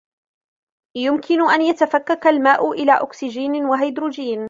يمكن 0.95 1.41
أن 1.49 1.61
يتفكك 1.61 2.27
الماء 2.27 2.71
إلى 2.71 2.91
أكسجين 2.91 3.65
وهيدروجين. 3.65 4.39